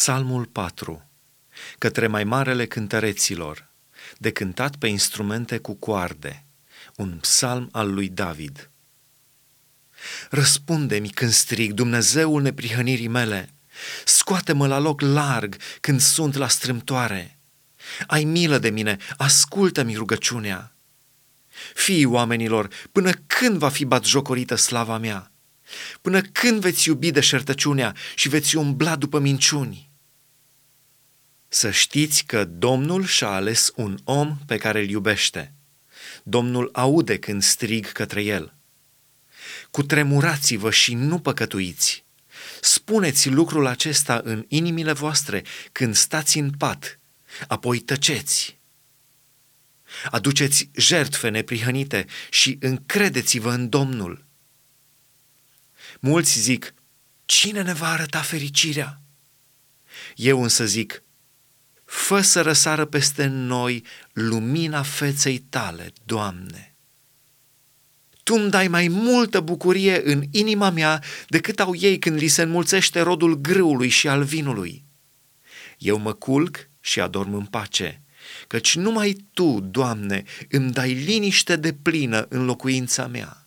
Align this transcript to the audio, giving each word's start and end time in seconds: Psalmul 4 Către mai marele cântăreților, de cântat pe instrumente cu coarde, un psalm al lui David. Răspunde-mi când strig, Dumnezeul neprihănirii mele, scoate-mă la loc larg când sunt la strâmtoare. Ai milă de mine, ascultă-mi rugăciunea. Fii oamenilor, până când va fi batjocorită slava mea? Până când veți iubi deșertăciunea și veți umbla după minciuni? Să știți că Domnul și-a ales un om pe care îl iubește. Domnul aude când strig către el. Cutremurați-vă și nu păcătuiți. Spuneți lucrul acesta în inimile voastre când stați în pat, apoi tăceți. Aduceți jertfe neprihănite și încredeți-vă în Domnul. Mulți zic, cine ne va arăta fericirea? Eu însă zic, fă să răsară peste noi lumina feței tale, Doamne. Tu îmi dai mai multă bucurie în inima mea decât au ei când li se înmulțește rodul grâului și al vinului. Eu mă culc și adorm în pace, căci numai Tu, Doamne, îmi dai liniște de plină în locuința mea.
Psalmul 0.00 0.44
4 0.44 1.10
Către 1.78 2.06
mai 2.06 2.24
marele 2.24 2.66
cântăreților, 2.66 3.68
de 4.18 4.30
cântat 4.30 4.76
pe 4.76 4.86
instrumente 4.86 5.58
cu 5.58 5.74
coarde, 5.74 6.44
un 6.96 7.18
psalm 7.20 7.68
al 7.72 7.94
lui 7.94 8.08
David. 8.08 8.70
Răspunde-mi 10.30 11.08
când 11.08 11.30
strig, 11.30 11.72
Dumnezeul 11.72 12.42
neprihănirii 12.42 13.08
mele, 13.08 13.54
scoate-mă 14.04 14.66
la 14.66 14.78
loc 14.78 15.00
larg 15.00 15.56
când 15.80 16.00
sunt 16.00 16.34
la 16.34 16.48
strâmtoare. 16.48 17.38
Ai 18.06 18.24
milă 18.24 18.58
de 18.58 18.70
mine, 18.70 18.96
ascultă-mi 19.16 19.96
rugăciunea. 19.96 20.74
Fii 21.74 22.04
oamenilor, 22.04 22.68
până 22.92 23.10
când 23.26 23.58
va 23.58 23.68
fi 23.68 23.84
batjocorită 23.84 24.54
slava 24.54 24.98
mea? 24.98 25.32
Până 26.00 26.20
când 26.20 26.60
veți 26.60 26.88
iubi 26.88 27.10
deșertăciunea 27.10 27.96
și 28.14 28.28
veți 28.28 28.56
umbla 28.56 28.96
după 28.96 29.18
minciuni? 29.18 29.88
Să 31.60 31.70
știți 31.70 32.24
că 32.24 32.44
Domnul 32.44 33.04
și-a 33.04 33.28
ales 33.28 33.72
un 33.76 33.98
om 34.04 34.38
pe 34.46 34.56
care 34.56 34.80
îl 34.80 34.88
iubește. 34.88 35.52
Domnul 36.22 36.70
aude 36.72 37.18
când 37.18 37.42
strig 37.42 37.92
către 37.92 38.22
el. 38.22 38.54
Cutremurați-vă 39.70 40.70
și 40.70 40.94
nu 40.94 41.20
păcătuiți. 41.20 42.04
Spuneți 42.60 43.28
lucrul 43.28 43.66
acesta 43.66 44.20
în 44.24 44.44
inimile 44.48 44.92
voastre 44.92 45.44
când 45.72 45.94
stați 45.94 46.38
în 46.38 46.50
pat, 46.50 46.98
apoi 47.48 47.78
tăceți. 47.78 48.58
Aduceți 50.10 50.70
jertfe 50.74 51.28
neprihănite 51.28 52.06
și 52.30 52.56
încredeți-vă 52.60 53.50
în 53.50 53.68
Domnul. 53.68 54.24
Mulți 55.98 56.40
zic, 56.40 56.74
cine 57.24 57.62
ne 57.62 57.72
va 57.72 57.88
arăta 57.88 58.20
fericirea? 58.20 59.00
Eu 60.14 60.42
însă 60.42 60.64
zic, 60.64 61.02
fă 62.10 62.20
să 62.20 62.40
răsară 62.40 62.84
peste 62.84 63.26
noi 63.26 63.84
lumina 64.12 64.82
feței 64.82 65.38
tale, 65.38 65.92
Doamne. 66.04 66.74
Tu 68.22 68.34
îmi 68.34 68.50
dai 68.50 68.68
mai 68.68 68.88
multă 68.88 69.40
bucurie 69.40 70.00
în 70.04 70.22
inima 70.30 70.70
mea 70.70 71.02
decât 71.28 71.60
au 71.60 71.74
ei 71.76 71.98
când 71.98 72.16
li 72.16 72.28
se 72.28 72.42
înmulțește 72.42 73.00
rodul 73.00 73.34
grâului 73.34 73.88
și 73.88 74.08
al 74.08 74.22
vinului. 74.22 74.84
Eu 75.78 75.98
mă 75.98 76.12
culc 76.12 76.68
și 76.80 77.00
adorm 77.00 77.34
în 77.34 77.44
pace, 77.44 78.02
căci 78.46 78.76
numai 78.76 79.16
Tu, 79.32 79.60
Doamne, 79.60 80.22
îmi 80.48 80.72
dai 80.72 80.92
liniște 80.92 81.56
de 81.56 81.72
plină 81.72 82.26
în 82.28 82.44
locuința 82.44 83.06
mea. 83.06 83.39